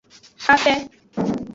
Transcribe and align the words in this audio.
Fafe. 0.45 0.73